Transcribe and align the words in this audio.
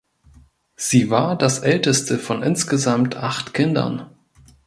Sie 0.77 1.11
war 1.11 1.37
das 1.37 1.59
älteste 1.59 2.17
von 2.17 2.41
insgesamt 2.41 3.17
acht 3.17 3.53
Kindern. 3.53 4.09